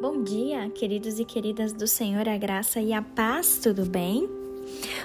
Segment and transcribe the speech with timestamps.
[0.00, 4.26] Bom dia, queridos e queridas do Senhor, a graça e a paz, tudo bem?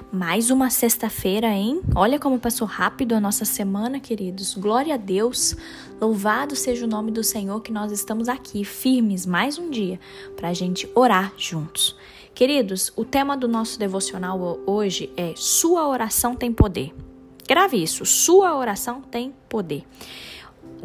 [0.09, 1.81] Mais uma sexta-feira, hein?
[1.93, 4.55] Olha como passou rápido a nossa semana, queridos.
[4.55, 5.53] Glória a Deus.
[5.99, 9.99] Louvado seja o nome do Senhor que nós estamos aqui, firmes, mais um dia,
[10.37, 11.93] para a gente orar juntos.
[12.33, 16.93] Queridos, o tema do nosso devocional hoje é Sua oração tem poder.
[17.47, 19.83] Grave isso, sua oração tem poder.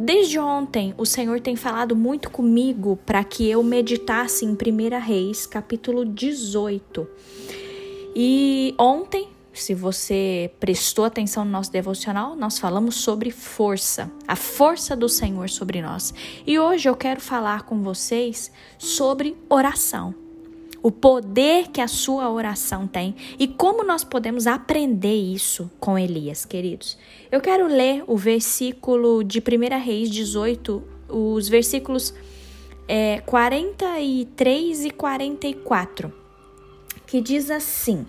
[0.03, 5.45] Desde ontem, o Senhor tem falado muito comigo para que eu meditasse em 1 Reis,
[5.45, 7.06] capítulo 18.
[8.16, 14.97] E ontem, se você prestou atenção no nosso devocional, nós falamos sobre força, a força
[14.97, 16.14] do Senhor sobre nós.
[16.47, 20.14] E hoje eu quero falar com vocês sobre oração
[20.83, 26.45] o poder que a sua oração tem e como nós podemos aprender isso com Elias,
[26.45, 26.97] queridos.
[27.30, 32.15] Eu quero ler o versículo de 1 Reis 18, os versículos
[32.89, 36.12] é, 43 e 44,
[37.06, 38.06] que diz assim: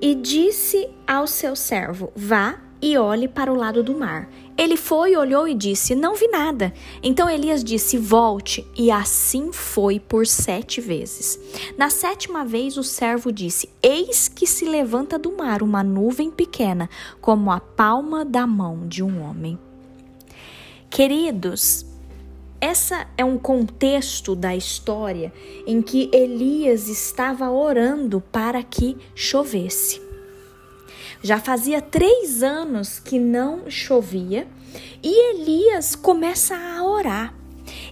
[0.00, 4.28] E disse ao seu servo: Vá e olhe para o lado do mar.
[4.56, 6.72] Ele foi, olhou e disse: Não vi nada.
[7.02, 8.66] Então Elias disse: Volte.
[8.76, 11.38] E assim foi por sete vezes.
[11.76, 16.88] Na sétima vez, o servo disse: Eis que se levanta do mar uma nuvem pequena,
[17.20, 19.58] como a palma da mão de um homem.
[20.88, 21.86] Queridos,
[22.60, 25.32] essa é um contexto da história
[25.66, 30.09] em que Elias estava orando para que chovesse.
[31.22, 34.46] Já fazia três anos que não chovia
[35.02, 37.34] e Elias começa a orar.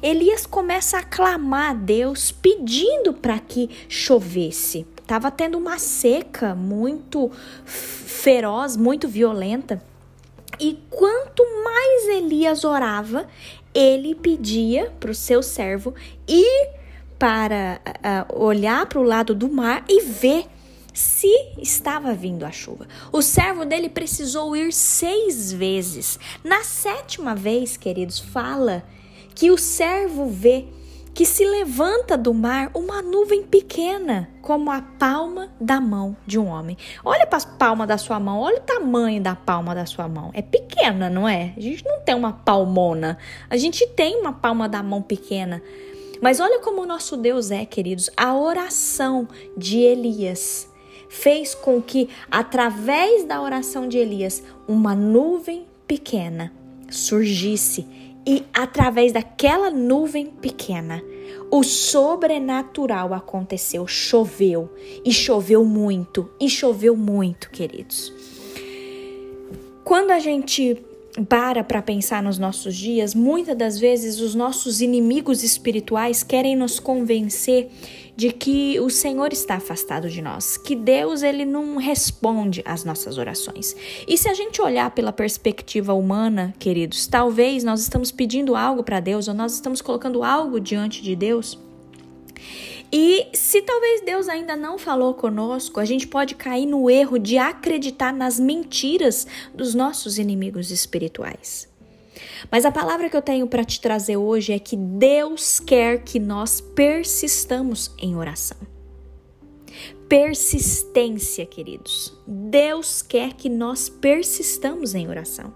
[0.03, 4.87] Elias começa a clamar a Deus pedindo para que chovesse.
[5.01, 7.31] Estava tendo uma seca muito
[7.65, 9.83] feroz, muito violenta.
[10.61, 13.27] E quanto mais Elias orava,
[13.75, 15.95] ele pedia para o seu servo
[16.27, 16.71] ir
[17.19, 17.81] para
[18.31, 20.47] uh, olhar para o lado do mar e ver
[20.99, 22.89] se estava vindo a chuva.
[23.13, 26.19] O servo dele precisou ir seis vezes.
[26.43, 28.83] Na sétima vez, queridos, fala
[29.33, 30.67] que o servo vê
[31.15, 36.47] que se levanta do mar uma nuvem pequena, como a palma da mão de um
[36.47, 36.77] homem.
[37.05, 40.31] Olha para a palma da sua mão, olha o tamanho da palma da sua mão.
[40.35, 41.55] É pequena, não é?
[41.57, 45.63] A gente não tem uma palmona, a gente tem uma palma da mão pequena.
[46.21, 48.11] Mas olha como o nosso Deus é, queridos.
[48.17, 50.69] A oração de Elias
[51.09, 56.53] fez com que, através da oração de Elias, uma nuvem pequena
[56.91, 57.87] surgisse.
[58.27, 61.03] E, através daquela nuvem pequena,
[61.51, 64.69] o sobrenatural aconteceu, choveu.
[65.05, 68.13] E choveu muito, e choveu muito, queridos.
[69.83, 70.85] Quando a gente
[71.29, 76.79] para para pensar nos nossos dias, muitas das vezes os nossos inimigos espirituais querem nos
[76.79, 77.71] convencer
[78.15, 83.17] de que o Senhor está afastado de nós, que Deus ele não responde às nossas
[83.17, 83.77] orações.
[84.07, 89.01] E se a gente olhar pela perspectiva humana, queridos, talvez nós estamos pedindo algo para
[89.01, 91.59] Deus ou nós estamos colocando algo diante de Deus
[92.93, 97.37] e se talvez Deus ainda não falou conosco, a gente pode cair no erro de
[97.37, 101.69] acreditar nas mentiras dos nossos inimigos espirituais.
[102.51, 106.19] Mas a palavra que eu tenho para te trazer hoje é que Deus quer que
[106.19, 108.59] nós persistamos em oração.
[110.09, 112.17] Persistência, queridos.
[112.27, 115.53] Deus quer que nós persistamos em oração.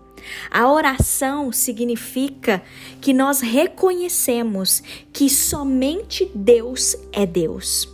[0.50, 2.62] A oração significa
[3.00, 7.88] que nós reconhecemos que somente Deus é Deus.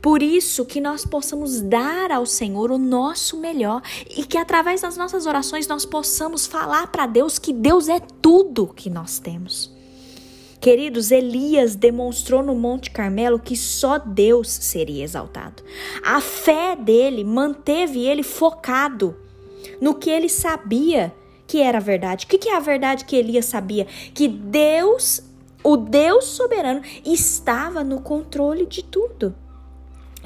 [0.00, 3.82] Por isso que nós possamos dar ao Senhor o nosso melhor
[4.14, 8.66] e que através das nossas orações nós possamos falar para Deus que Deus é tudo
[8.66, 9.72] que nós temos.
[10.60, 15.62] Queridos, Elias demonstrou no Monte Carmelo que só Deus seria exaltado.
[16.02, 19.14] A fé dele manteve ele focado
[19.80, 21.14] no que ele sabia
[21.46, 22.24] que era a verdade.
[22.24, 23.86] O que, que é a verdade que Elias sabia?
[24.12, 25.22] Que Deus,
[25.62, 29.34] o Deus soberano, estava no controle de tudo.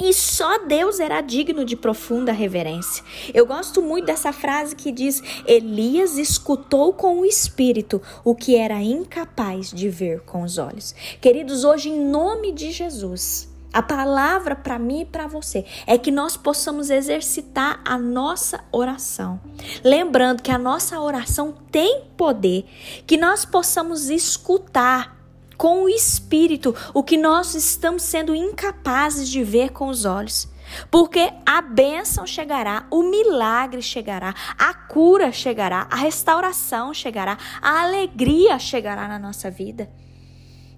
[0.00, 3.02] E só Deus era digno de profunda reverência.
[3.34, 8.80] Eu gosto muito dessa frase que diz: Elias escutou com o espírito o que era
[8.80, 10.94] incapaz de ver com os olhos.
[11.20, 16.10] Queridos, hoje, em nome de Jesus, a palavra para mim e para você é que
[16.10, 19.40] nós possamos exercitar a nossa oração.
[19.84, 22.64] Lembrando que a nossa oração tem poder,
[23.06, 25.16] que nós possamos escutar
[25.56, 30.48] com o espírito o que nós estamos sendo incapazes de ver com os olhos.
[30.90, 38.58] Porque a bênção chegará, o milagre chegará, a cura chegará, a restauração chegará, a alegria
[38.58, 39.90] chegará na nossa vida.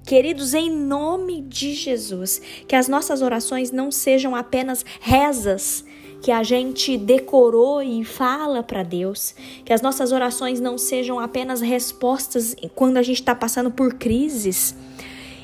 [0.04, 5.84] Queridos, em nome de Jesus, que as nossas orações não sejam apenas rezas
[6.22, 11.60] que a gente decorou e fala para Deus, que as nossas orações não sejam apenas
[11.60, 14.74] respostas quando a gente está passando por crises,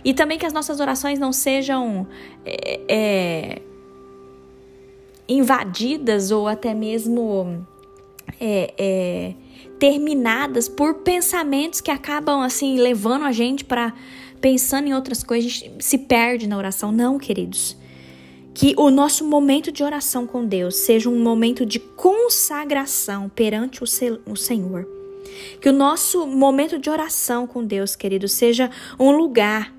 [0.05, 2.07] e também que as nossas orações não sejam
[2.45, 3.63] é, é,
[5.29, 7.67] invadidas ou até mesmo
[8.39, 9.35] é, é
[9.79, 13.93] terminadas por pensamentos que acabam assim levando a gente para
[14.41, 16.93] pensando em outras coisas, a gente se perde na oração.
[16.93, 17.77] Não, queridos.
[18.55, 24.37] Que o nosso momento de oração com Deus seja um momento de consagração perante o
[24.37, 24.89] Senhor.
[25.61, 29.75] Que o nosso momento de oração com Deus, querido, seja um lugar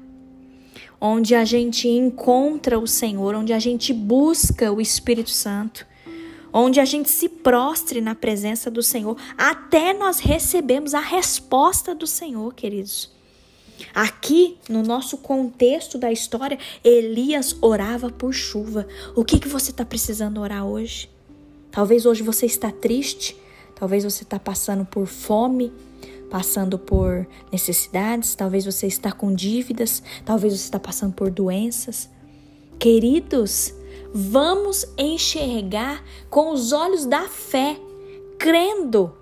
[1.00, 5.86] onde a gente encontra o Senhor, onde a gente busca o Espírito Santo,
[6.51, 12.07] onde a gente se prostre na presença do Senhor, até nós recebemos a resposta do
[12.07, 13.16] Senhor, queridos.
[13.94, 18.88] Aqui, no nosso contexto da história, Elias orava por chuva.
[19.15, 21.09] O que, que você está precisando orar hoje?
[21.71, 23.38] Talvez hoje você está triste,
[23.75, 25.71] talvez você está passando por fome,
[26.29, 32.09] passando por necessidades, talvez você está com dívidas, talvez você está passando por doenças.
[32.79, 33.74] Queridos,
[34.13, 37.79] vamos enxergar com os olhos da fé,
[38.38, 39.13] crendo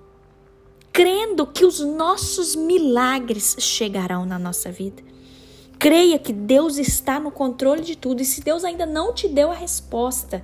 [0.96, 5.04] crendo que os nossos milagres chegarão na nossa vida.
[5.78, 9.52] Creia que Deus está no controle de tudo e se Deus ainda não te deu
[9.52, 10.42] a resposta,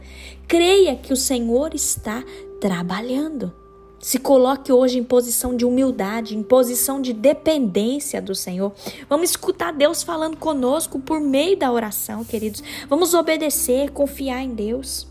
[0.50, 2.22] creia que o Senhor está
[2.60, 3.54] trabalhando.
[3.98, 8.74] Se coloque hoje em posição de humildade, em posição de dependência do Senhor.
[9.08, 12.62] Vamos escutar Deus falando conosco por meio da oração, queridos.
[12.90, 15.08] Vamos obedecer, confiar em Deus.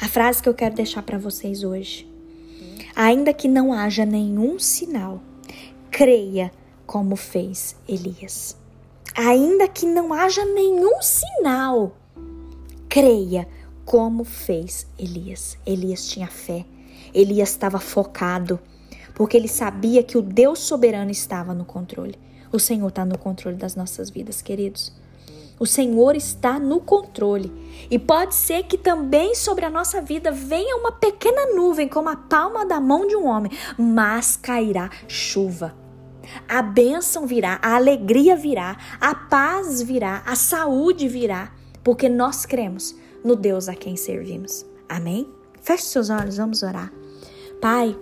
[0.00, 2.09] A frase que eu quero deixar para vocês hoje
[2.94, 5.20] Ainda que não haja nenhum sinal,
[5.90, 6.50] creia
[6.86, 8.56] como fez Elias.
[9.16, 11.92] Ainda que não haja nenhum sinal,
[12.88, 13.46] creia
[13.84, 15.56] como fez Elias.
[15.66, 16.64] Elias tinha fé,
[17.14, 18.58] Elias estava focado,
[19.14, 22.18] porque ele sabia que o Deus soberano estava no controle.
[22.52, 24.92] O Senhor está no controle das nossas vidas, queridos.
[25.60, 27.52] O Senhor está no controle.
[27.90, 32.16] E pode ser que também sobre a nossa vida venha uma pequena nuvem, como a
[32.16, 35.74] palma da mão de um homem, mas cairá chuva.
[36.48, 41.52] A bênção virá, a alegria virá, a paz virá, a saúde virá,
[41.84, 44.64] porque nós cremos no Deus a quem servimos.
[44.88, 45.28] Amém?
[45.60, 46.90] Feche seus olhos, vamos orar.
[47.60, 47.94] Pai,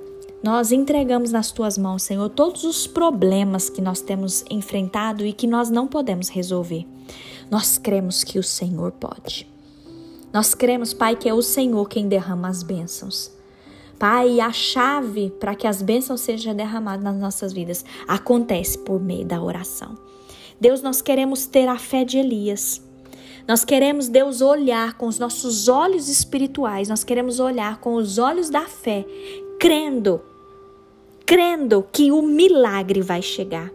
[0.44, 5.48] nós entregamos nas tuas mãos, Senhor, todos os problemas que nós temos enfrentado e que
[5.48, 6.86] nós não podemos resolver.
[7.50, 9.48] Nós cremos que o Senhor pode.
[10.32, 13.32] Nós cremos, Pai, que é o Senhor quem derrama as bênçãos.
[13.98, 19.24] Pai, a chave para que as bênçãos sejam derramadas nas nossas vidas acontece por meio
[19.24, 19.98] da oração.
[20.60, 22.82] Deus, nós queremos ter a fé de Elias.
[23.46, 28.50] Nós queremos, Deus, olhar com os nossos olhos espirituais, nós queremos olhar com os olhos
[28.50, 29.06] da fé,
[29.58, 30.20] crendo,
[31.24, 33.70] crendo que o milagre vai chegar.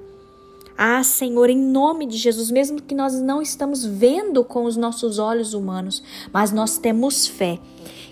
[0.78, 5.20] Ah, Senhor, em nome de Jesus, mesmo que nós não estamos vendo com os nossos
[5.20, 7.60] olhos humanos, mas nós temos fé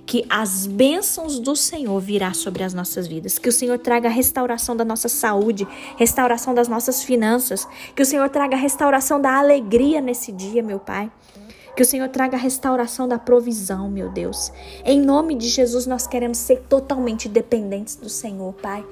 [0.06, 4.12] que as bênçãos do Senhor virá sobre as nossas vidas, que o Senhor traga a
[4.12, 9.38] restauração da nossa saúde, restauração das nossas finanças, que o Senhor traga a restauração da
[9.38, 11.12] alegria nesse dia, meu Pai.
[11.76, 14.52] Que o Senhor traga a restauração da provisão, meu Deus.
[14.84, 18.86] Em nome de Jesus, nós queremos ser totalmente dependentes do Senhor, Pai.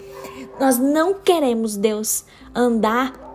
[0.58, 2.24] Nós não queremos, Deus,
[2.56, 3.29] andar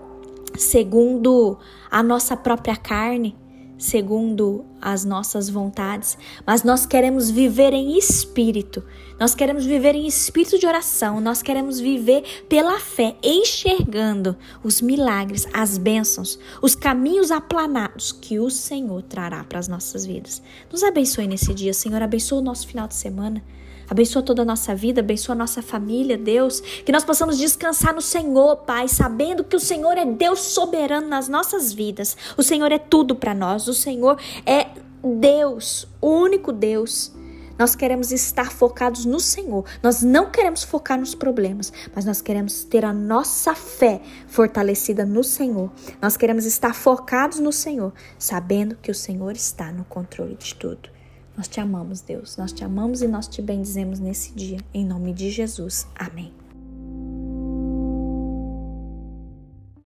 [0.56, 1.58] segundo
[1.90, 3.36] a nossa própria carne,
[3.78, 8.84] segundo as nossas vontades, mas nós queremos viver em espírito.
[9.18, 15.46] Nós queremos viver em espírito de oração, nós queremos viver pela fé, enxergando os milagres,
[15.54, 20.42] as bênçãos, os caminhos aplanados que o Senhor trará para as nossas vidas.
[20.70, 23.42] Nos abençoe nesse dia, Senhor, abençoe o nosso final de semana.
[23.88, 26.60] Abençoa toda a nossa vida, abençoa a nossa família, Deus.
[26.60, 31.28] Que nós possamos descansar no Senhor, Pai, sabendo que o Senhor é Deus soberano nas
[31.28, 32.16] nossas vidas.
[32.36, 33.68] O Senhor é tudo para nós.
[33.68, 34.68] O Senhor é
[35.12, 37.12] Deus, o único Deus.
[37.58, 39.64] Nós queremos estar focados no Senhor.
[39.82, 45.22] Nós não queremos focar nos problemas, mas nós queremos ter a nossa fé fortalecida no
[45.22, 45.70] Senhor.
[46.02, 50.88] Nós queremos estar focados no Senhor, sabendo que o Senhor está no controle de tudo.
[51.36, 52.36] Nós te amamos, Deus.
[52.36, 54.58] Nós te amamos e nós te bendizemos nesse dia.
[54.72, 55.86] Em nome de Jesus.
[55.94, 56.43] Amém.